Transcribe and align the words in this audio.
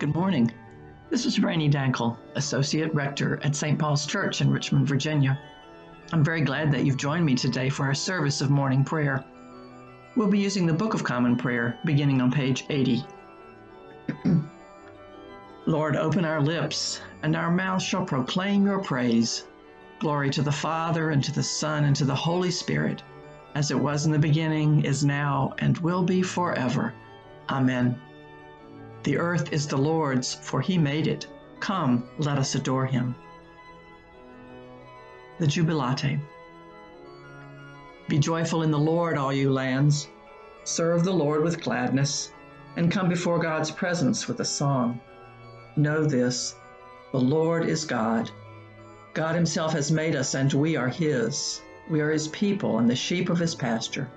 Good 0.00 0.14
morning. 0.14 0.50
This 1.10 1.26
is 1.26 1.40
Rainey 1.40 1.68
Dankel, 1.68 2.16
Associate 2.34 2.90
Rector 2.94 3.38
at 3.44 3.54
St. 3.54 3.78
Paul's 3.78 4.06
Church 4.06 4.40
in 4.40 4.50
Richmond, 4.50 4.88
Virginia. 4.88 5.38
I'm 6.10 6.24
very 6.24 6.40
glad 6.40 6.72
that 6.72 6.86
you've 6.86 6.96
joined 6.96 7.26
me 7.26 7.34
today 7.34 7.68
for 7.68 7.84
our 7.84 7.92
service 7.92 8.40
of 8.40 8.48
morning 8.48 8.82
prayer. 8.82 9.22
We'll 10.16 10.30
be 10.30 10.38
using 10.38 10.64
the 10.64 10.72
Book 10.72 10.94
of 10.94 11.04
Common 11.04 11.36
Prayer 11.36 11.78
beginning 11.84 12.22
on 12.22 12.32
page 12.32 12.64
80. 12.70 13.04
Lord, 15.66 15.96
open 15.96 16.24
our 16.24 16.40
lips, 16.40 17.02
and 17.22 17.36
our 17.36 17.50
mouth 17.50 17.82
shall 17.82 18.06
proclaim 18.06 18.64
your 18.64 18.78
praise. 18.78 19.48
Glory 19.98 20.30
to 20.30 20.40
the 20.40 20.50
Father, 20.50 21.10
and 21.10 21.22
to 21.24 21.32
the 21.32 21.42
Son, 21.42 21.84
and 21.84 21.96
to 21.96 22.06
the 22.06 22.14
Holy 22.14 22.50
Spirit, 22.50 23.02
as 23.54 23.70
it 23.70 23.78
was 23.78 24.06
in 24.06 24.12
the 24.12 24.18
beginning, 24.18 24.82
is 24.82 25.04
now, 25.04 25.52
and 25.58 25.76
will 25.76 26.02
be 26.02 26.22
forever. 26.22 26.94
Amen. 27.50 28.00
The 29.02 29.16
earth 29.16 29.50
is 29.50 29.66
the 29.66 29.78
Lord's, 29.78 30.34
for 30.34 30.60
he 30.60 30.76
made 30.76 31.06
it. 31.06 31.26
Come, 31.58 32.06
let 32.18 32.36
us 32.36 32.54
adore 32.54 32.84
him. 32.84 33.14
The 35.38 35.46
Jubilate. 35.46 36.18
Be 38.08 38.18
joyful 38.18 38.62
in 38.62 38.70
the 38.70 38.78
Lord, 38.78 39.16
all 39.16 39.32
you 39.32 39.50
lands. 39.50 40.08
Serve 40.64 41.02
the 41.04 41.14
Lord 41.14 41.42
with 41.42 41.62
gladness, 41.62 42.32
and 42.76 42.92
come 42.92 43.08
before 43.08 43.38
God's 43.38 43.70
presence 43.70 44.28
with 44.28 44.40
a 44.40 44.44
song. 44.44 45.00
Know 45.76 46.04
this 46.04 46.54
the 47.12 47.20
Lord 47.20 47.64
is 47.64 47.86
God. 47.86 48.30
God 49.14 49.34
Himself 49.34 49.72
has 49.72 49.90
made 49.90 50.14
us, 50.14 50.34
and 50.34 50.52
we 50.52 50.76
are 50.76 50.88
His. 50.88 51.62
We 51.88 52.02
are 52.02 52.10
His 52.10 52.28
people 52.28 52.78
and 52.78 52.90
the 52.90 52.96
sheep 52.96 53.30
of 53.30 53.38
His 53.38 53.54
pasture. 53.54 54.10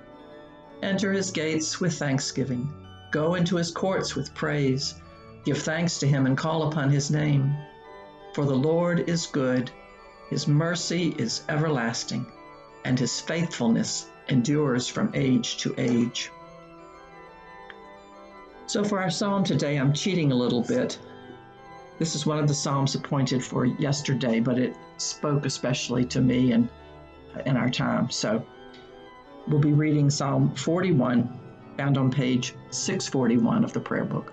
Enter 0.82 1.10
His 1.14 1.30
gates 1.30 1.80
with 1.80 1.94
thanksgiving 1.94 2.70
Go 3.14 3.36
into 3.36 3.54
his 3.54 3.70
courts 3.70 4.16
with 4.16 4.34
praise. 4.34 4.96
Give 5.44 5.56
thanks 5.56 6.00
to 6.00 6.06
him 6.08 6.26
and 6.26 6.36
call 6.36 6.66
upon 6.66 6.90
his 6.90 7.12
name. 7.12 7.54
For 8.32 8.44
the 8.44 8.56
Lord 8.56 9.08
is 9.08 9.26
good, 9.26 9.70
his 10.30 10.48
mercy 10.48 11.14
is 11.16 11.44
everlasting, 11.48 12.26
and 12.84 12.98
his 12.98 13.20
faithfulness 13.20 14.10
endures 14.28 14.88
from 14.88 15.12
age 15.14 15.58
to 15.58 15.72
age. 15.78 16.32
So, 18.66 18.82
for 18.82 18.98
our 18.98 19.10
psalm 19.10 19.44
today, 19.44 19.76
I'm 19.76 19.92
cheating 19.92 20.32
a 20.32 20.36
little 20.44 20.62
bit. 20.62 20.98
This 22.00 22.16
is 22.16 22.26
one 22.26 22.40
of 22.40 22.48
the 22.48 22.54
psalms 22.54 22.96
appointed 22.96 23.44
for 23.44 23.64
yesterday, 23.64 24.40
but 24.40 24.58
it 24.58 24.74
spoke 24.96 25.46
especially 25.46 26.04
to 26.06 26.20
me 26.20 26.50
and 26.50 26.68
in 27.46 27.56
our 27.56 27.70
time. 27.70 28.10
So, 28.10 28.44
we'll 29.46 29.60
be 29.60 29.72
reading 29.72 30.10
Psalm 30.10 30.52
41 30.56 31.43
found 31.76 31.98
on 31.98 32.10
page 32.10 32.54
641 32.70 33.64
of 33.64 33.72
the 33.72 33.80
prayer 33.80 34.04
book. 34.04 34.32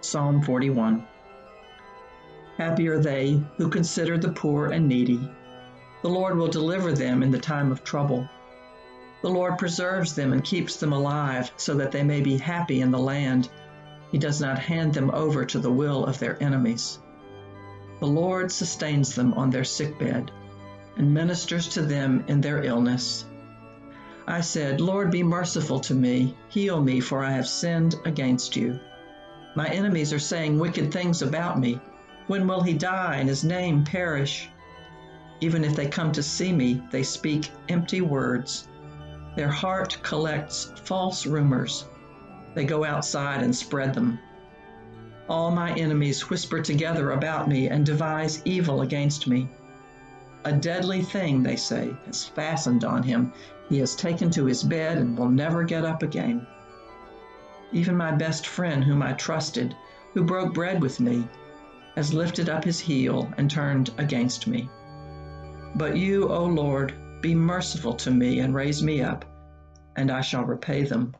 Psalm 0.00 0.42
41. 0.42 1.06
Happy 2.56 2.88
are 2.88 2.98
they 2.98 3.42
who 3.56 3.68
consider 3.68 4.18
the 4.18 4.32
poor 4.32 4.66
and 4.66 4.88
needy. 4.88 5.20
The 6.02 6.08
Lord 6.08 6.36
will 6.36 6.48
deliver 6.48 6.92
them 6.92 7.22
in 7.22 7.30
the 7.30 7.38
time 7.38 7.72
of 7.72 7.84
trouble. 7.84 8.28
The 9.22 9.28
Lord 9.30 9.58
preserves 9.58 10.14
them 10.14 10.32
and 10.32 10.42
keeps 10.42 10.76
them 10.76 10.92
alive 10.92 11.50
so 11.56 11.74
that 11.74 11.92
they 11.92 12.02
may 12.02 12.20
be 12.20 12.38
happy 12.38 12.80
in 12.80 12.90
the 12.90 12.98
land. 12.98 13.50
He 14.10 14.18
does 14.18 14.40
not 14.40 14.58
hand 14.58 14.94
them 14.94 15.10
over 15.10 15.44
to 15.44 15.58
the 15.58 15.70
will 15.70 16.06
of 16.06 16.18
their 16.18 16.42
enemies. 16.42 16.98
The 18.00 18.06
Lord 18.06 18.50
sustains 18.50 19.14
them 19.14 19.34
on 19.34 19.50
their 19.50 19.64
sickbed 19.64 20.30
and 20.96 21.14
ministers 21.14 21.68
to 21.68 21.82
them 21.82 22.24
in 22.28 22.40
their 22.40 22.62
illness. 22.62 23.24
I 24.30 24.42
said, 24.42 24.80
Lord, 24.80 25.10
be 25.10 25.24
merciful 25.24 25.80
to 25.80 25.94
me, 25.94 26.36
heal 26.50 26.80
me, 26.80 27.00
for 27.00 27.24
I 27.24 27.32
have 27.32 27.48
sinned 27.48 27.96
against 28.04 28.54
you. 28.54 28.78
My 29.56 29.66
enemies 29.66 30.12
are 30.12 30.20
saying 30.20 30.56
wicked 30.56 30.92
things 30.92 31.20
about 31.20 31.58
me. 31.58 31.80
When 32.28 32.46
will 32.46 32.62
he 32.62 32.74
die 32.74 33.16
and 33.16 33.28
his 33.28 33.42
name 33.42 33.82
perish? 33.82 34.48
Even 35.40 35.64
if 35.64 35.74
they 35.74 35.88
come 35.88 36.12
to 36.12 36.22
see 36.22 36.52
me, 36.52 36.80
they 36.92 37.02
speak 37.02 37.50
empty 37.68 38.02
words. 38.02 38.68
Their 39.34 39.48
heart 39.48 39.98
collects 40.04 40.72
false 40.84 41.26
rumors. 41.26 41.88
They 42.54 42.64
go 42.64 42.84
outside 42.84 43.42
and 43.42 43.54
spread 43.54 43.94
them. 43.94 44.20
All 45.28 45.50
my 45.50 45.72
enemies 45.72 46.30
whisper 46.30 46.62
together 46.62 47.10
about 47.10 47.48
me 47.48 47.68
and 47.68 47.84
devise 47.84 48.42
evil 48.44 48.82
against 48.82 49.26
me. 49.26 49.50
A 50.44 50.52
deadly 50.52 51.02
thing, 51.02 51.42
they 51.42 51.56
say, 51.56 51.94
has 52.06 52.24
fastened 52.24 52.84
on 52.84 53.02
him. 53.02 53.32
He 53.68 53.78
has 53.78 53.94
taken 53.94 54.30
to 54.30 54.46
his 54.46 54.62
bed 54.62 54.98
and 54.98 55.18
will 55.18 55.28
never 55.28 55.64
get 55.64 55.84
up 55.84 56.02
again. 56.02 56.46
Even 57.72 57.96
my 57.96 58.10
best 58.10 58.46
friend, 58.46 58.82
whom 58.82 59.02
I 59.02 59.12
trusted, 59.12 59.76
who 60.14 60.24
broke 60.24 60.54
bread 60.54 60.80
with 60.80 60.98
me, 60.98 61.28
has 61.94 62.14
lifted 62.14 62.48
up 62.48 62.64
his 62.64 62.80
heel 62.80 63.32
and 63.36 63.50
turned 63.50 63.90
against 63.98 64.46
me. 64.46 64.68
But 65.74 65.96
you, 65.96 66.28
O 66.28 66.44
Lord, 66.46 66.94
be 67.20 67.34
merciful 67.34 67.94
to 67.94 68.10
me 68.10 68.40
and 68.40 68.54
raise 68.54 68.82
me 68.82 69.02
up, 69.02 69.24
and 69.94 70.10
I 70.10 70.22
shall 70.22 70.44
repay 70.44 70.84
them. 70.84 71.14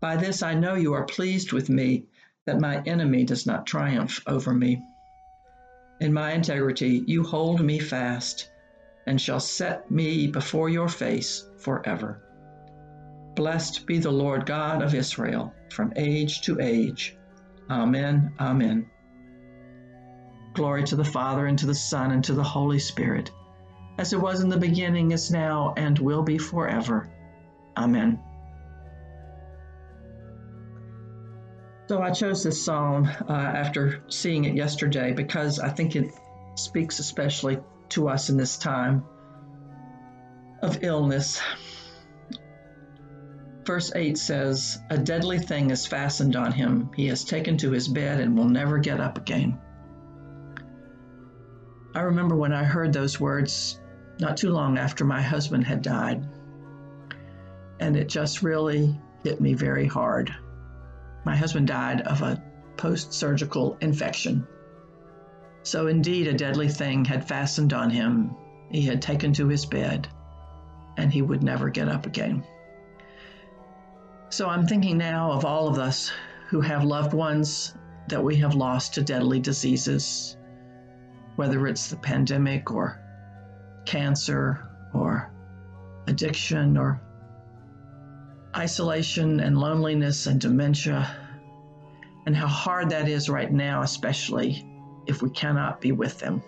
By 0.00 0.16
this 0.16 0.42
I 0.42 0.54
know 0.54 0.74
you 0.74 0.92
are 0.94 1.04
pleased 1.04 1.52
with 1.52 1.68
me, 1.68 2.06
that 2.46 2.60
my 2.60 2.82
enemy 2.82 3.24
does 3.24 3.46
not 3.46 3.66
triumph 3.66 4.20
over 4.26 4.52
me. 4.52 4.82
In 6.04 6.12
my 6.12 6.32
integrity, 6.32 7.02
you 7.06 7.22
hold 7.22 7.62
me 7.62 7.78
fast 7.78 8.50
and 9.06 9.18
shall 9.18 9.40
set 9.40 9.90
me 9.90 10.26
before 10.26 10.68
your 10.68 10.86
face 10.86 11.48
forever. 11.56 12.20
Blessed 13.34 13.86
be 13.86 13.98
the 13.98 14.10
Lord 14.10 14.44
God 14.44 14.82
of 14.82 14.94
Israel 14.94 15.54
from 15.70 15.94
age 15.96 16.42
to 16.42 16.60
age. 16.60 17.16
Amen. 17.70 18.34
Amen. 18.38 18.90
Glory 20.52 20.84
to 20.84 20.94
the 20.94 21.06
Father, 21.06 21.46
and 21.46 21.58
to 21.60 21.66
the 21.66 21.74
Son, 21.74 22.10
and 22.10 22.22
to 22.24 22.34
the 22.34 22.44
Holy 22.44 22.78
Spirit, 22.78 23.30
as 23.96 24.12
it 24.12 24.20
was 24.20 24.42
in 24.42 24.50
the 24.50 24.58
beginning, 24.58 25.12
is 25.12 25.30
now, 25.30 25.72
and 25.78 25.98
will 25.98 26.22
be 26.22 26.36
forever. 26.36 27.08
Amen. 27.78 28.20
So 31.86 32.00
I 32.00 32.10
chose 32.12 32.42
this 32.42 32.64
psalm 32.64 33.10
uh, 33.28 33.32
after 33.32 34.02
seeing 34.08 34.44
it 34.46 34.54
yesterday 34.54 35.12
because 35.12 35.58
I 35.58 35.68
think 35.68 35.96
it 35.96 36.12
speaks 36.54 36.98
especially 36.98 37.58
to 37.90 38.08
us 38.08 38.30
in 38.30 38.38
this 38.38 38.56
time 38.56 39.04
of 40.62 40.82
illness. 40.82 41.42
Verse 43.66 43.92
8 43.94 44.16
says, 44.16 44.78
A 44.90 44.96
deadly 44.96 45.38
thing 45.38 45.70
is 45.70 45.86
fastened 45.86 46.36
on 46.36 46.52
him. 46.52 46.90
He 46.96 47.06
has 47.08 47.24
taken 47.24 47.58
to 47.58 47.70
his 47.70 47.88
bed 47.88 48.20
and 48.20 48.36
will 48.36 48.48
never 48.48 48.78
get 48.78 49.00
up 49.00 49.18
again. 49.18 49.58
I 51.94 52.00
remember 52.00 52.34
when 52.34 52.52
I 52.52 52.64
heard 52.64 52.92
those 52.92 53.20
words 53.20 53.80
not 54.18 54.36
too 54.36 54.50
long 54.50 54.78
after 54.78 55.04
my 55.04 55.20
husband 55.20 55.64
had 55.64 55.82
died. 55.82 56.26
And 57.78 57.96
it 57.96 58.08
just 58.08 58.42
really 58.42 58.98
hit 59.22 59.40
me 59.40 59.54
very 59.54 59.86
hard. 59.86 60.34
My 61.24 61.34
husband 61.36 61.66
died 61.66 62.02
of 62.02 62.22
a 62.22 62.42
post 62.76 63.12
surgical 63.12 63.78
infection. 63.80 64.46
So, 65.62 65.86
indeed, 65.86 66.26
a 66.26 66.34
deadly 66.34 66.68
thing 66.68 67.04
had 67.04 67.26
fastened 67.26 67.72
on 67.72 67.90
him. 67.90 68.36
He 68.70 68.82
had 68.82 69.00
taken 69.00 69.32
to 69.34 69.48
his 69.48 69.64
bed, 69.64 70.08
and 70.96 71.12
he 71.12 71.22
would 71.22 71.42
never 71.42 71.70
get 71.70 71.88
up 71.88 72.06
again. 72.06 72.44
So, 74.28 74.48
I'm 74.48 74.66
thinking 74.66 74.98
now 74.98 75.32
of 75.32 75.44
all 75.44 75.68
of 75.68 75.78
us 75.78 76.12
who 76.48 76.60
have 76.60 76.84
loved 76.84 77.14
ones 77.14 77.74
that 78.08 78.22
we 78.22 78.36
have 78.36 78.54
lost 78.54 78.94
to 78.94 79.02
deadly 79.02 79.40
diseases, 79.40 80.36
whether 81.36 81.66
it's 81.66 81.88
the 81.88 81.96
pandemic 81.96 82.70
or 82.70 83.00
cancer 83.86 84.68
or 84.92 85.32
addiction 86.06 86.76
or 86.76 87.00
isolation 88.56 89.40
and 89.40 89.58
loneliness 89.58 90.26
and 90.26 90.40
dementia, 90.40 91.16
and 92.26 92.36
how 92.36 92.46
hard 92.46 92.90
that 92.90 93.08
is 93.08 93.28
right 93.28 93.52
now, 93.52 93.82
especially 93.82 94.64
if 95.06 95.22
we 95.22 95.30
cannot 95.30 95.80
be 95.80 95.92
with 95.92 96.18
them. 96.18 96.42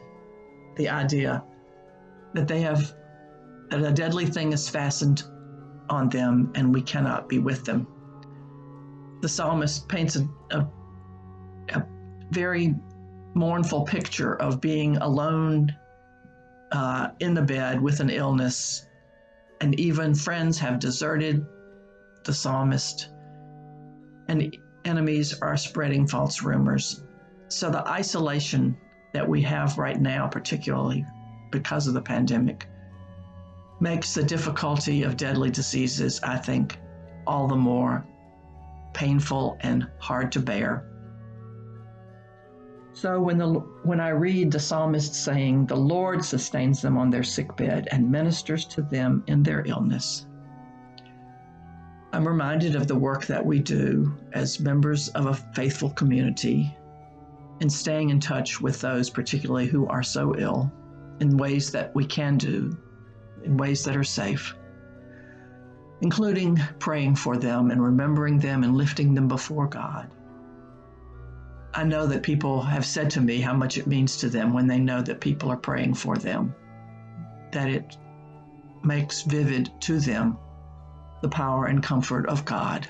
The 0.76 0.88
idea 0.88 1.44
that 2.34 2.48
they 2.48 2.60
have, 2.60 2.94
that 3.70 3.82
a 3.82 3.92
deadly 3.92 4.26
thing 4.26 4.52
is 4.52 4.68
fastened 4.68 5.24
on 5.88 6.08
them 6.08 6.52
and 6.54 6.74
we 6.74 6.82
cannot 6.82 7.28
be 7.28 7.38
with 7.38 7.64
them. 7.64 7.86
The 9.20 9.28
psalmist 9.28 9.88
paints 9.88 10.16
a, 10.16 10.28
a, 10.50 10.66
a 11.70 11.86
very 12.30 12.74
mournful 13.34 13.84
picture 13.84 14.34
of 14.34 14.60
being 14.60 14.96
alone 14.98 15.74
uh, 16.72 17.08
in 17.20 17.34
the 17.34 17.42
bed 17.42 17.80
with 17.80 18.00
an 18.00 18.10
illness, 18.10 18.86
and 19.60 19.78
even 19.80 20.14
friends 20.14 20.58
have 20.58 20.78
deserted 20.78 21.46
the 22.26 22.34
psalmist, 22.34 23.08
and 24.28 24.54
enemies 24.84 25.40
are 25.40 25.56
spreading 25.56 26.06
false 26.06 26.42
rumors. 26.42 27.02
So 27.48 27.70
the 27.70 27.86
isolation 27.88 28.76
that 29.12 29.28
we 29.28 29.40
have 29.42 29.78
right 29.78 30.00
now, 30.00 30.26
particularly 30.26 31.06
because 31.50 31.86
of 31.86 31.94
the 31.94 32.02
pandemic, 32.02 32.68
makes 33.80 34.14
the 34.14 34.22
difficulty 34.22 35.04
of 35.04 35.16
deadly 35.16 35.50
diseases, 35.50 36.20
I 36.22 36.36
think, 36.36 36.78
all 37.26 37.46
the 37.46 37.56
more 37.56 38.04
painful 38.92 39.56
and 39.60 39.86
hard 39.98 40.32
to 40.32 40.40
bear. 40.40 40.86
So 42.94 43.20
when 43.20 43.36
the 43.36 43.48
when 43.84 44.00
I 44.00 44.08
read 44.08 44.50
the 44.50 44.58
psalmist 44.58 45.14
saying, 45.14 45.66
"The 45.66 45.76
Lord 45.76 46.24
sustains 46.24 46.80
them 46.80 46.96
on 46.96 47.10
their 47.10 47.22
sick 47.22 47.54
bed 47.54 47.88
and 47.92 48.10
ministers 48.10 48.64
to 48.68 48.82
them 48.82 49.22
in 49.26 49.42
their 49.42 49.62
illness," 49.66 50.25
I'm 52.12 52.26
reminded 52.26 52.76
of 52.76 52.86
the 52.86 52.94
work 52.94 53.26
that 53.26 53.44
we 53.44 53.58
do 53.58 54.16
as 54.32 54.60
members 54.60 55.08
of 55.08 55.26
a 55.26 55.34
faithful 55.34 55.90
community 55.90 56.76
in 57.60 57.68
staying 57.68 58.10
in 58.10 58.20
touch 58.20 58.60
with 58.60 58.80
those, 58.80 59.10
particularly 59.10 59.66
who 59.66 59.86
are 59.86 60.02
so 60.02 60.36
ill, 60.36 60.72
in 61.20 61.36
ways 61.36 61.70
that 61.72 61.94
we 61.94 62.04
can 62.04 62.36
do, 62.36 62.76
in 63.44 63.56
ways 63.56 63.84
that 63.84 63.96
are 63.96 64.04
safe, 64.04 64.54
including 66.00 66.60
praying 66.78 67.16
for 67.16 67.36
them 67.36 67.70
and 67.70 67.82
remembering 67.82 68.38
them 68.38 68.62
and 68.62 68.76
lifting 68.76 69.14
them 69.14 69.26
before 69.26 69.66
God. 69.66 70.10
I 71.74 71.84
know 71.84 72.06
that 72.06 72.22
people 72.22 72.62
have 72.62 72.86
said 72.86 73.10
to 73.10 73.20
me 73.20 73.40
how 73.40 73.54
much 73.54 73.78
it 73.78 73.86
means 73.86 74.16
to 74.18 74.28
them 74.28 74.52
when 74.52 74.66
they 74.66 74.78
know 74.78 75.02
that 75.02 75.20
people 75.20 75.50
are 75.50 75.56
praying 75.56 75.94
for 75.94 76.16
them, 76.16 76.54
that 77.52 77.68
it 77.68 77.96
makes 78.82 79.22
vivid 79.22 79.70
to 79.80 79.98
them 79.98 80.38
the 81.22 81.28
power 81.28 81.66
and 81.66 81.82
comfort 81.82 82.26
of 82.26 82.44
God. 82.44 82.88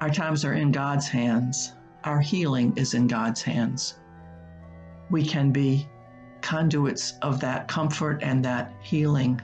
Our 0.00 0.10
times 0.10 0.44
are 0.44 0.54
in 0.54 0.72
God's 0.72 1.08
hands. 1.08 1.72
Our 2.04 2.20
healing 2.20 2.76
is 2.76 2.94
in 2.94 3.06
God's 3.06 3.42
hands. 3.42 3.98
We 5.10 5.24
can 5.24 5.50
be 5.50 5.88
conduits 6.42 7.14
of 7.22 7.40
that 7.40 7.68
comfort 7.68 8.22
and 8.22 8.44
that 8.44 8.72
healing 8.82 9.40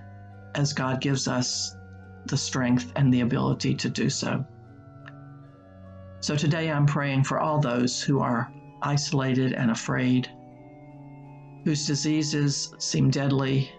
as 0.54 0.72
God 0.72 1.00
gives 1.00 1.28
us 1.28 1.74
the 2.26 2.36
strength 2.36 2.92
and 2.96 3.12
the 3.12 3.22
ability 3.22 3.74
to 3.76 3.88
do 3.88 4.10
so. 4.10 4.44
So 6.20 6.36
today 6.36 6.70
I'm 6.70 6.84
praying 6.84 7.24
for 7.24 7.38
all 7.38 7.60
those 7.60 8.02
who 8.02 8.20
are 8.20 8.52
isolated 8.82 9.54
and 9.54 9.70
afraid, 9.70 10.28
whose 11.64 11.86
diseases 11.86 12.74
seem 12.78 13.10
deadly, 13.10 13.70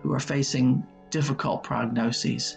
who 0.00 0.12
are 0.12 0.18
facing 0.20 0.84
difficult 1.10 1.64
prognoses. 1.64 2.56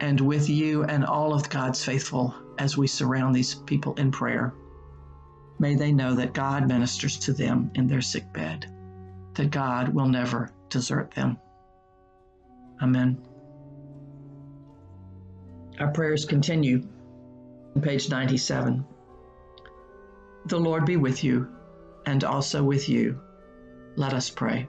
And 0.00 0.20
with 0.20 0.48
you 0.48 0.84
and 0.84 1.04
all 1.04 1.34
of 1.34 1.50
God's 1.50 1.84
faithful 1.84 2.34
as 2.58 2.76
we 2.76 2.86
surround 2.86 3.34
these 3.34 3.54
people 3.54 3.94
in 3.94 4.10
prayer, 4.10 4.54
may 5.58 5.74
they 5.74 5.92
know 5.92 6.14
that 6.14 6.34
God 6.34 6.68
ministers 6.68 7.18
to 7.20 7.32
them 7.32 7.70
in 7.74 7.88
their 7.88 8.00
sick 8.00 8.32
bed, 8.32 8.66
that 9.34 9.50
God 9.50 9.88
will 9.88 10.08
never 10.08 10.52
desert 10.68 11.10
them. 11.12 11.38
Amen. 12.80 13.20
Our 15.80 15.88
prayers 15.88 16.24
continue 16.24 16.86
page 17.80 18.08
97. 18.08 18.84
The 20.46 20.58
Lord 20.58 20.84
be 20.84 20.96
with 20.96 21.22
you 21.22 21.48
and 22.06 22.24
also 22.24 22.62
with 22.62 22.88
you. 22.88 23.20
Let 23.96 24.14
us 24.14 24.30
pray. 24.30 24.68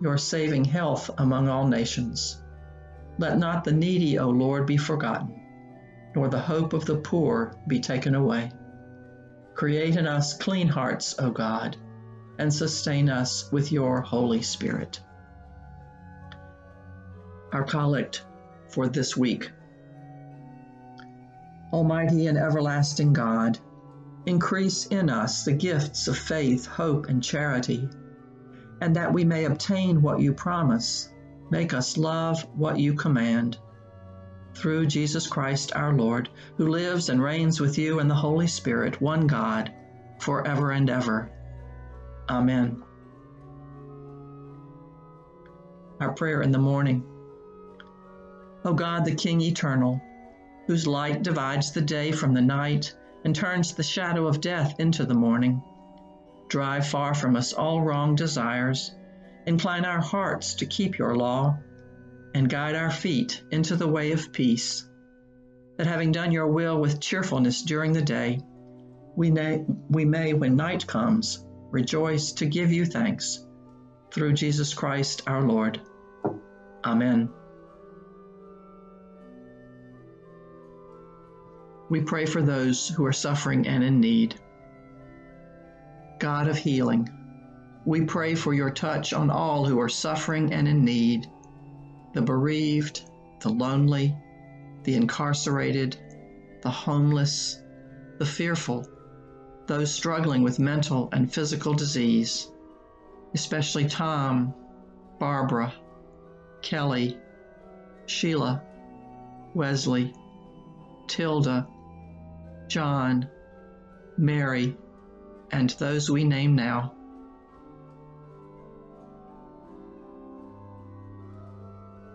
your 0.00 0.16
saving 0.16 0.64
health 0.64 1.10
among 1.18 1.48
all 1.48 1.66
nations. 1.66 2.42
Let 3.18 3.38
not 3.38 3.64
the 3.64 3.72
needy, 3.72 4.18
O 4.18 4.30
Lord, 4.30 4.66
be 4.66 4.78
forgotten, 4.78 5.40
nor 6.14 6.28
the 6.28 6.40
hope 6.40 6.72
of 6.72 6.86
the 6.86 6.96
poor 6.96 7.54
be 7.66 7.80
taken 7.80 8.14
away. 8.14 8.50
Create 9.54 9.96
in 9.96 10.06
us 10.06 10.36
clean 10.36 10.68
hearts, 10.68 11.16
O 11.18 11.30
God, 11.30 11.76
and 12.38 12.52
sustain 12.52 13.10
us 13.10 13.50
with 13.52 13.70
your 13.70 14.00
Holy 14.00 14.40
Spirit. 14.40 15.00
Our 17.52 17.64
collect 17.64 18.24
for 18.68 18.88
this 18.88 19.16
week. 19.16 19.50
Almighty 21.72 22.26
and 22.26 22.38
everlasting 22.38 23.12
God, 23.12 23.58
increase 24.24 24.86
in 24.86 25.10
us 25.10 25.44
the 25.44 25.52
gifts 25.52 26.08
of 26.08 26.16
faith, 26.16 26.64
hope, 26.64 27.06
and 27.08 27.22
charity, 27.22 27.88
and 28.80 28.96
that 28.96 29.12
we 29.12 29.24
may 29.24 29.44
obtain 29.44 30.02
what 30.02 30.20
you 30.20 30.32
promise, 30.32 31.08
make 31.50 31.74
us 31.74 31.96
love 31.96 32.46
what 32.54 32.78
you 32.78 32.94
command. 32.94 33.58
Through 34.54 34.86
Jesus 34.86 35.26
Christ 35.26 35.72
our 35.74 35.92
Lord, 35.92 36.28
who 36.56 36.68
lives 36.68 37.08
and 37.08 37.22
reigns 37.22 37.60
with 37.60 37.78
you 37.78 38.00
in 38.00 38.08
the 38.08 38.14
Holy 38.14 38.46
Spirit, 38.46 39.00
one 39.00 39.26
God, 39.26 39.72
forever 40.18 40.70
and 40.70 40.88
ever. 40.90 41.30
Amen. 42.28 42.82
Our 46.00 46.12
prayer 46.12 46.42
in 46.42 46.50
the 46.50 46.58
morning. 46.58 47.04
O 48.64 48.74
God, 48.74 49.04
the 49.04 49.14
King 49.14 49.40
eternal, 49.40 50.00
whose 50.66 50.86
light 50.86 51.22
divides 51.22 51.72
the 51.72 51.80
day 51.80 52.12
from 52.12 52.34
the 52.34 52.42
night 52.42 52.94
and 53.24 53.34
turns 53.34 53.74
the 53.74 53.82
shadow 53.82 54.26
of 54.26 54.40
death 54.40 54.78
into 54.78 55.04
the 55.04 55.14
morning. 55.14 55.62
Drive 56.50 56.88
far 56.88 57.14
from 57.14 57.36
us 57.36 57.52
all 57.52 57.80
wrong 57.80 58.16
desires, 58.16 58.92
incline 59.46 59.84
our 59.84 60.00
hearts 60.00 60.54
to 60.54 60.66
keep 60.66 60.98
your 60.98 61.14
law, 61.14 61.56
and 62.34 62.50
guide 62.50 62.74
our 62.74 62.90
feet 62.90 63.40
into 63.52 63.76
the 63.76 63.86
way 63.86 64.10
of 64.10 64.32
peace. 64.32 64.84
That 65.76 65.86
having 65.86 66.10
done 66.10 66.32
your 66.32 66.48
will 66.48 66.80
with 66.80 67.00
cheerfulness 67.00 67.62
during 67.62 67.92
the 67.92 68.02
day, 68.02 68.40
we 69.14 69.30
may, 69.30 69.64
we 69.88 70.04
may, 70.04 70.32
when 70.32 70.56
night 70.56 70.84
comes, 70.88 71.46
rejoice 71.70 72.32
to 72.32 72.46
give 72.46 72.72
you 72.72 72.84
thanks. 72.84 73.46
Through 74.10 74.32
Jesus 74.32 74.74
Christ 74.74 75.22
our 75.28 75.42
Lord. 75.42 75.80
Amen. 76.84 77.30
We 81.88 82.00
pray 82.00 82.26
for 82.26 82.42
those 82.42 82.88
who 82.88 83.06
are 83.06 83.12
suffering 83.12 83.68
and 83.68 83.84
in 83.84 84.00
need. 84.00 84.34
God 86.20 86.48
of 86.48 86.58
healing, 86.58 87.08
we 87.86 88.02
pray 88.02 88.34
for 88.34 88.52
your 88.52 88.70
touch 88.70 89.14
on 89.14 89.30
all 89.30 89.64
who 89.64 89.80
are 89.80 89.88
suffering 89.88 90.52
and 90.52 90.68
in 90.68 90.84
need. 90.84 91.26
The 92.12 92.20
bereaved, 92.20 93.08
the 93.40 93.48
lonely, 93.48 94.14
the 94.84 94.96
incarcerated, 94.96 95.96
the 96.60 96.70
homeless, 96.70 97.62
the 98.18 98.26
fearful, 98.26 98.86
those 99.66 99.90
struggling 99.90 100.42
with 100.42 100.58
mental 100.58 101.08
and 101.12 101.32
physical 101.32 101.72
disease, 101.72 102.52
especially 103.32 103.88
Tom, 103.88 104.52
Barbara, 105.18 105.72
Kelly, 106.60 107.18
Sheila, 108.04 108.62
Wesley, 109.54 110.12
Tilda, 111.08 111.66
John, 112.68 113.26
Mary, 114.18 114.76
and 115.52 115.70
those 115.70 116.10
we 116.10 116.24
name 116.24 116.54
now. 116.54 116.94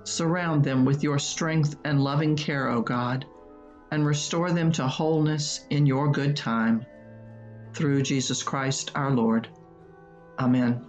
Surround 0.04 0.63
them 0.63 0.86
with 0.86 1.04
your 1.04 1.18
strength 1.18 1.75
and 1.84 2.00
loving 2.00 2.36
care, 2.36 2.70
O 2.70 2.82
God, 2.82 3.25
and 3.92 4.06
restore 4.06 4.51
them 4.51 4.72
to 4.74 4.88
wholeness 4.88 5.65
in 5.70 5.86
your 5.86 6.12
good 6.12 6.36
time. 6.36 6.86
Through 7.74 8.04
Jesus 8.04 8.44
Christ 8.44 8.92
our 8.96 9.12
Lord. 9.12 9.48
Amen. 10.39 10.86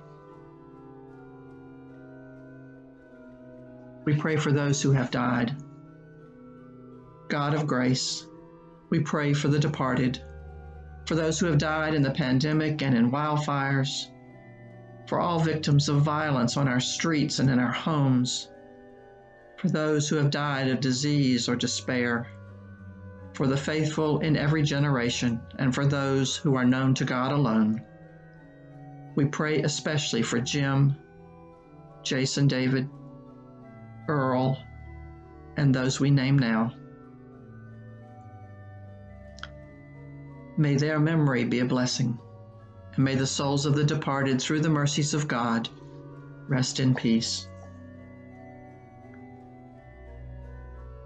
We 4.04 4.14
pray 4.14 4.36
for 4.36 4.52
those 4.52 4.80
who 4.80 4.92
have 4.92 5.10
died. 5.10 5.56
God 7.28 7.54
of 7.54 7.66
grace, 7.66 8.24
we 8.88 9.00
pray 9.00 9.32
for 9.32 9.48
the 9.48 9.58
departed. 9.58 10.20
For 11.06 11.14
those 11.14 11.38
who 11.38 11.46
have 11.46 11.58
died 11.58 11.94
in 11.94 12.02
the 12.02 12.10
pandemic 12.10 12.82
and 12.82 12.96
in 12.96 13.12
wildfires, 13.12 14.08
for 15.06 15.20
all 15.20 15.38
victims 15.38 15.88
of 15.88 16.02
violence 16.02 16.56
on 16.56 16.66
our 16.66 16.80
streets 16.80 17.38
and 17.38 17.48
in 17.48 17.60
our 17.60 17.72
homes, 17.72 18.50
for 19.56 19.68
those 19.68 20.08
who 20.08 20.16
have 20.16 20.30
died 20.30 20.68
of 20.68 20.80
disease 20.80 21.48
or 21.48 21.54
despair, 21.54 22.26
for 23.34 23.46
the 23.46 23.56
faithful 23.56 24.18
in 24.18 24.36
every 24.36 24.62
generation, 24.62 25.40
and 25.58 25.72
for 25.72 25.86
those 25.86 26.36
who 26.36 26.56
are 26.56 26.64
known 26.64 26.92
to 26.94 27.04
God 27.04 27.30
alone. 27.30 27.80
We 29.14 29.26
pray 29.26 29.62
especially 29.62 30.22
for 30.22 30.40
Jim, 30.40 30.96
Jason 32.02 32.48
David, 32.48 32.88
Earl, 34.08 34.58
and 35.56 35.74
those 35.74 36.00
we 36.00 36.10
name 36.10 36.38
now. 36.38 36.74
May 40.58 40.76
their 40.76 40.98
memory 40.98 41.44
be 41.44 41.60
a 41.60 41.66
blessing, 41.66 42.18
and 42.94 43.04
may 43.04 43.14
the 43.14 43.26
souls 43.26 43.66
of 43.66 43.74
the 43.74 43.84
departed, 43.84 44.40
through 44.40 44.60
the 44.60 44.70
mercies 44.70 45.12
of 45.12 45.28
God, 45.28 45.68
rest 46.48 46.80
in 46.80 46.94
peace. 46.94 47.46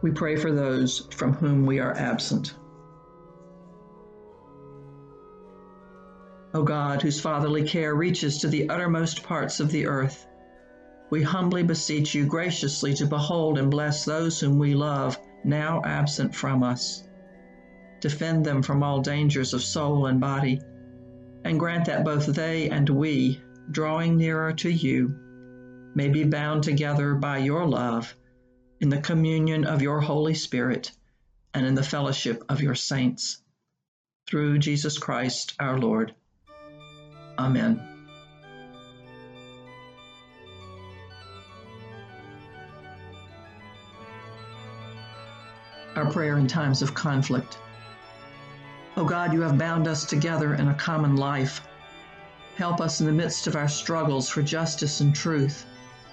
We 0.02 0.12
pray 0.12 0.37
for 0.37 0.52
those 0.52 1.09
from 1.12 1.33
whom 1.33 1.66
we 1.66 1.80
are 1.80 1.97
absent. 1.97 2.54
O 6.54 6.62
God, 6.62 7.02
whose 7.02 7.21
fatherly 7.21 7.64
care 7.66 7.95
reaches 7.95 8.38
to 8.38 8.49
the 8.49 8.69
uttermost 8.69 9.25
parts 9.25 9.59
of 9.61 9.71
the 9.71 9.87
earth, 9.87 10.26
we 11.11 11.23
humbly 11.23 11.64
beseech 11.64 12.14
you 12.14 12.25
graciously 12.25 12.95
to 12.95 13.07
behold 13.07 13.59
and 13.59 13.71
bless 13.71 14.04
those 14.04 14.38
whom 14.38 14.59
we 14.59 14.75
love, 14.75 15.19
now 15.45 15.83
absent 15.85 16.35
from 16.35 16.62
us. 16.62 17.04
Defend 18.00 18.45
them 18.45 18.62
from 18.62 18.83
all 18.83 19.00
dangers 19.00 19.52
of 19.52 19.62
soul 19.62 20.07
and 20.07 20.21
body, 20.21 20.61
and 21.45 21.59
grant 21.59 21.87
that 21.87 22.04
both 22.04 22.26
they 22.26 22.69
and 22.71 22.88
we, 22.88 23.40
drawing 23.71 24.16
nearer 24.16 24.52
to 24.54 24.71
you, 24.71 25.14
may 25.95 26.09
be 26.09 26.25
bound 26.25 26.62
together 26.62 27.14
by 27.14 27.38
your 27.38 27.66
love 27.66 28.14
in 28.80 28.88
the 28.88 29.00
communion 29.00 29.64
of 29.64 29.83
your 29.83 30.00
Holy 30.00 30.35
Spirit 30.35 30.92
and 31.52 31.66
in 31.66 31.75
the 31.75 31.83
fellowship 31.83 32.45
of 32.49 32.62
your 32.62 32.75
saints. 32.75 33.42
Through 34.26 34.59
Jesus 34.59 34.99
Christ 34.99 35.54
our 35.59 35.78
Lord. 35.78 36.14
Amen. 37.38 37.90
our 45.97 46.11
prayer 46.11 46.38
in 46.38 46.47
times 46.47 46.83
of 46.83 46.95
conflict. 46.95 47.59
O 48.97 49.02
oh 49.02 49.04
God, 49.04 49.32
you 49.32 49.40
have 49.42 49.56
bound 49.56 49.87
us 49.87 50.04
together 50.04 50.54
in 50.54 50.68
a 50.68 50.75
common 50.75 51.16
life. 51.16 51.62
Help 52.56 52.80
us 52.80 53.00
in 53.00 53.06
the 53.06 53.12
midst 53.12 53.47
of 53.47 53.54
our 53.54 53.68
struggles 53.68 54.28
for 54.28 54.42
justice 54.42 55.00
and 55.00 55.14
truth 55.14 55.64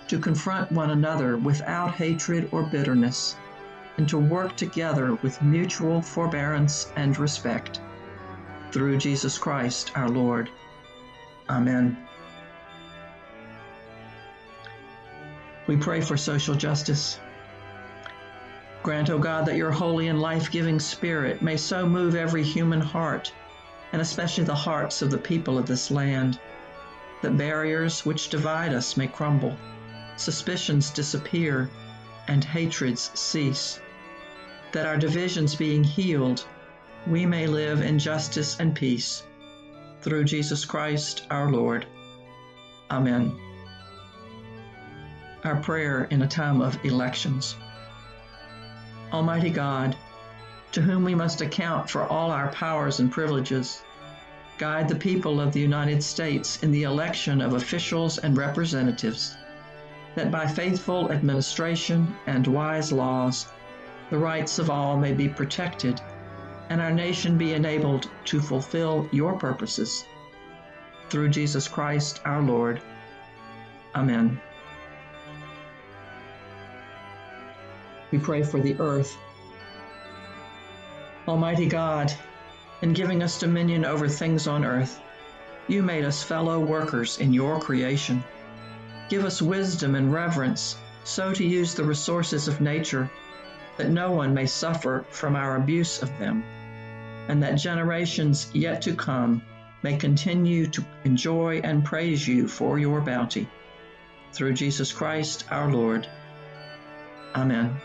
to 0.08 0.20
confront 0.20 0.72
one 0.72 0.92
another 0.92 1.38
without 1.38 1.96
hatred 1.96 2.48
or 2.52 2.64
bitterness, 2.64 3.36
and 3.98 4.08
to 4.08 4.18
work 4.18 4.56
together 4.56 5.16
with 5.16 5.42
mutual 5.42 6.02
forbearance 6.02 6.92
and 6.96 7.18
respect. 7.18 7.82
Through 8.72 8.98
Jesus 8.98 9.38
Christ 9.38 9.92
our 9.96 10.10
Lord. 10.10 10.50
Amen. 11.50 11.98
We 15.66 15.76
pray 15.76 16.00
for 16.00 16.16
social 16.16 16.56
justice. 16.56 17.20
Grant, 18.88 19.10
O 19.10 19.20
God, 19.20 19.46
that 19.48 19.58
your 19.58 19.72
holy 19.72 20.08
and 20.08 20.22
life 20.22 20.50
giving 20.50 20.80
Spirit 20.80 21.42
may 21.42 21.58
so 21.58 21.86
move 21.86 22.16
every 22.16 22.42
human 22.42 22.80
heart, 22.80 23.34
and 23.92 24.02
especially 24.02 24.46
the 24.46 24.56
hearts 24.56 25.02
of 25.02 25.12
the 25.12 25.18
people 25.18 25.58
of 25.58 25.66
this 25.66 25.92
land, 25.92 26.40
that 27.22 27.36
barriers 27.36 28.06
which 28.06 28.30
divide 28.30 28.74
us 28.74 28.96
may 28.96 29.06
crumble, 29.06 29.58
suspicions 30.16 30.90
disappear, 30.90 31.70
and 32.30 32.46
hatreds 32.46 33.12
cease. 33.14 33.82
That 34.72 34.86
our 34.86 34.96
divisions 34.96 35.54
being 35.54 35.84
healed, 35.84 36.46
we 37.06 37.26
may 37.26 37.46
live 37.46 37.82
in 37.82 38.00
justice 38.00 38.58
and 38.58 38.74
peace. 38.74 39.22
Through 40.00 40.24
Jesus 40.24 40.64
Christ 40.64 41.28
our 41.30 41.52
Lord. 41.52 41.86
Amen. 42.90 43.38
Our 45.44 45.58
prayer 45.58 46.06
in 46.06 46.22
a 46.22 46.28
time 46.28 46.62
of 46.62 46.86
elections. 46.86 47.58
Almighty 49.12 49.50
God, 49.50 49.96
to 50.72 50.82
whom 50.82 51.04
we 51.04 51.16
must 51.16 51.42
account 51.42 51.90
for 51.90 52.04
all 52.04 52.32
our 52.32 52.50
powers 52.50 53.00
and 53.00 53.12
privileges, 53.12 53.82
guide 54.58 54.90
the 54.90 54.96
people 54.96 55.40
of 55.40 55.54
the 55.54 55.60
United 55.60 56.04
States 56.04 56.62
in 56.64 56.72
the 56.72 56.84
election 56.84 57.42
of 57.42 57.54
officials 57.54 58.18
and 58.18 58.38
representatives, 58.38 59.38
that 60.16 60.32
by 60.32 60.46
faithful 60.46 61.12
administration 61.12 62.16
and 62.26 62.48
wise 62.48 62.92
laws, 62.92 63.48
the 64.10 64.18
rights 64.18 64.60
of 64.60 64.70
all 64.70 64.98
may 64.98 65.14
be 65.14 65.30
protected 65.30 66.02
and 66.70 66.82
our 66.82 66.92
nation 66.92 67.38
be 67.38 67.54
enabled 67.54 68.10
to 68.26 68.42
fulfill 68.42 69.08
your 69.12 69.34
purposes. 69.34 70.06
Through 71.10 71.30
Jesus 71.30 71.68
Christ 71.68 72.20
our 72.26 72.42
Lord. 72.42 72.82
Amen. 73.96 74.42
We 78.12 78.20
pray 78.20 78.44
for 78.44 78.60
the 78.60 78.76
earth. 78.80 79.18
Almighty 81.28 81.68
God, 81.68 82.14
in 82.82 82.94
giving 82.94 83.22
us 83.22 83.40
dominion 83.40 83.86
over 83.86 84.08
things 84.08 84.48
on 84.48 84.64
earth, 84.64 85.02
you 85.68 85.84
made 85.84 86.06
us 86.06 86.24
fellow 86.24 86.60
workers 86.60 87.20
in 87.20 87.34
your 87.34 87.60
creation. 87.60 88.24
Give 89.10 89.26
us 89.26 89.42
wisdom 89.42 89.96
and 89.96 90.14
reverence 90.14 90.78
so 91.04 91.34
to 91.34 91.46
use 91.46 91.74
the 91.74 91.84
resources 91.84 92.48
of 92.48 92.62
nature 92.62 93.10
that 93.78 93.90
no 93.90 94.12
one 94.12 94.34
may 94.34 94.46
suffer 94.46 95.06
from 95.10 95.36
our 95.36 95.56
abuse 95.56 96.02
of 96.02 96.18
them, 96.20 96.44
and 97.28 97.44
that 97.44 97.56
generations 97.56 98.50
yet 98.54 98.82
to 98.82 98.96
come 98.96 99.42
may 99.84 99.98
continue 99.98 100.68
to 100.68 100.84
enjoy 101.04 101.62
and 101.64 101.86
praise 101.86 102.28
you 102.28 102.48
for 102.48 102.80
your 102.80 103.02
bounty. 103.02 103.48
Through 104.34 104.54
Jesus 104.54 104.92
Christ 104.92 105.46
our 105.52 105.72
Lord. 105.72 106.08
Amen. 107.36 107.80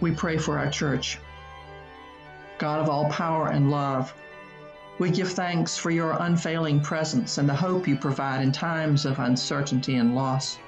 We 0.00 0.10
pray 0.10 0.36
for 0.36 0.58
our 0.58 0.70
church. 0.70 1.18
God 2.58 2.80
of 2.80 2.88
all 2.88 3.10
power 3.10 3.48
and 3.48 3.70
love, 3.70 4.14
we 4.98 5.10
give 5.10 5.30
thanks 5.30 5.76
for 5.76 5.90
your 5.90 6.16
unfailing 6.20 6.80
presence 6.80 7.38
and 7.38 7.48
the 7.48 7.54
hope 7.54 7.86
you 7.86 7.96
provide 7.96 8.42
in 8.42 8.52
times 8.52 9.04
of 9.04 9.18
uncertainty 9.18 9.96
and 9.96 10.14
loss. 10.14 10.58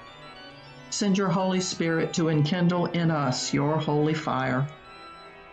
Send 0.90 1.16
your 1.16 1.28
Holy 1.28 1.60
Spirit 1.60 2.12
to 2.14 2.28
enkindle 2.28 2.86
in 2.86 3.10
us 3.10 3.52
your 3.52 3.78
holy 3.78 4.14
fire. 4.14 4.66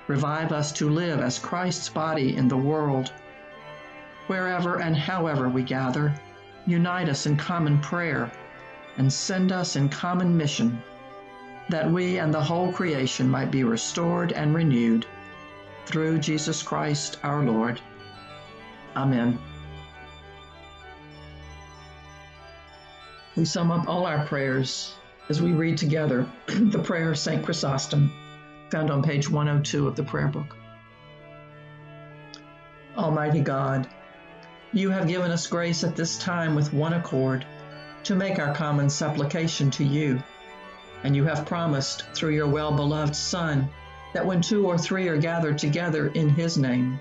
Revive 0.08 0.52
us 0.52 0.72
to 0.74 0.90
live 0.90 1.20
as 1.20 1.40
Christ's 1.40 1.90
body 1.90 2.36
in 2.36 2.48
the 2.48 2.58
world. 2.58 3.12
Wherever 4.28 4.82
and 4.82 4.96
however 4.96 5.50
we 5.50 5.64
gather, 5.64 6.14
unite 6.66 7.10
us 7.10 7.26
in 7.26 7.38
common 7.38 7.80
prayer 7.80 8.32
and 8.98 9.12
send 9.12 9.52
us 9.52 9.76
in 9.76 9.90
common 9.90 10.36
mission 10.38 10.82
that 11.70 11.90
we 11.90 12.20
and 12.20 12.34
the 12.34 12.44
whole 12.44 12.72
creation 12.72 13.30
might 13.30 13.52
be 13.52 13.64
restored 13.64 14.32
and 14.32 14.54
renewed 14.54 15.06
through 15.86 16.20
Jesus 16.20 16.62
Christ 16.62 17.18
our 17.24 17.44
Lord. 17.44 17.82
Amen. 18.96 19.40
We 23.36 23.46
sum 23.46 23.72
up 23.72 23.88
all 23.88 24.06
our 24.06 24.26
prayers 24.26 24.94
as 25.28 25.42
we 25.42 25.52
read 25.52 25.78
together 25.78 26.30
the 26.48 26.80
prayer 26.80 27.12
of 27.12 27.18
St. 27.18 27.44
Chrysostom, 27.44 28.12
found 28.70 28.92
on 28.92 29.04
page 29.04 29.30
102 29.30 29.88
of 29.88 29.96
the 29.96 30.04
prayer 30.04 30.28
book. 30.28 30.56
Almighty 32.96 33.42
God, 33.42 33.90
you 34.72 34.90
have 34.92 35.08
given 35.08 35.32
us 35.32 35.48
grace 35.48 35.84
at 35.84 35.96
this 35.96 36.18
time 36.18 36.56
with 36.56 36.74
one 36.74 36.94
accord 36.94 37.46
to 38.04 38.16
make 38.16 38.40
our 38.40 38.54
common 38.54 38.90
supplication 38.90 39.72
to 39.72 39.84
you 39.84 40.22
and 41.06 41.16
you 41.16 41.24
have 41.24 41.46
promised 41.46 42.04
through 42.16 42.32
your 42.32 42.48
well 42.48 42.72
beloved 42.72 43.16
Son 43.16 43.70
that 44.14 44.26
when 44.26 44.42
two 44.42 44.66
or 44.66 44.76
three 44.76 45.08
are 45.08 45.18
gathered 45.18 45.56
together 45.56 46.08
in 46.08 46.30
his 46.30 46.58
name, 46.58 47.00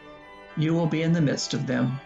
you 0.59 0.75
will 0.75 0.87
be 0.87 1.01
in 1.01 1.15
the 1.15 1.23
midst 1.23 1.55
of 1.55 1.67
them. 1.67 1.99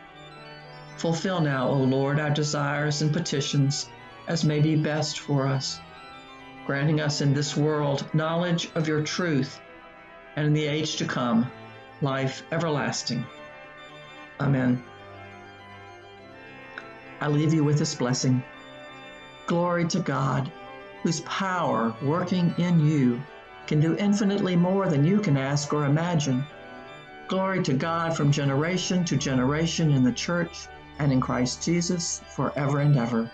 Fulfill 0.96 1.40
now, 1.40 1.66
O 1.66 1.74
Lord, 1.74 2.20
our 2.20 2.30
desires 2.30 3.02
and 3.02 3.12
petitions 3.12 3.90
as 4.28 4.44
may 4.44 4.60
be 4.60 4.76
best 4.76 5.18
for 5.18 5.48
us, 5.48 5.80
granting 6.66 7.00
us 7.00 7.20
in 7.20 7.34
this 7.34 7.56
world 7.56 8.08
knowledge 8.14 8.70
of 8.76 8.86
your 8.86 9.02
truth, 9.02 9.60
and 10.36 10.46
in 10.46 10.52
the 10.52 10.66
age 10.66 10.96
to 10.96 11.04
come, 11.04 11.50
life 12.00 12.44
everlasting. 12.52 13.26
Amen. 14.38 14.84
I 17.20 17.26
leave 17.26 17.52
you 17.52 17.64
with 17.64 17.80
this 17.80 17.96
blessing. 17.96 18.44
Glory 19.48 19.88
to 19.88 19.98
God 19.98 20.52
whose 21.02 21.20
power 21.22 21.94
working 22.02 22.54
in 22.58 22.80
you 22.86 23.22
can 23.66 23.80
do 23.80 23.96
infinitely 23.96 24.56
more 24.56 24.88
than 24.88 25.04
you 25.04 25.20
can 25.20 25.36
ask 25.36 25.72
or 25.72 25.84
imagine. 25.84 26.44
Glory 27.28 27.62
to 27.62 27.74
God 27.74 28.16
from 28.16 28.32
generation 28.32 29.04
to 29.04 29.16
generation 29.16 29.90
in 29.90 30.02
the 30.02 30.12
church 30.12 30.66
and 30.98 31.12
in 31.12 31.20
Christ 31.20 31.62
Jesus 31.62 32.22
forever 32.34 32.80
and 32.80 32.96
ever. 32.96 33.30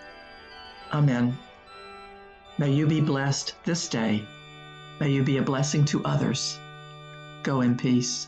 Amen. 0.93 1.37
May 2.57 2.71
you 2.71 2.87
be 2.87 3.01
blessed 3.01 3.55
this 3.63 3.87
day. 3.87 4.25
May 4.99 5.11
you 5.11 5.23
be 5.23 5.37
a 5.37 5.41
blessing 5.41 5.85
to 5.85 6.03
others. 6.03 6.59
Go 7.43 7.61
in 7.61 7.77
peace. 7.77 8.27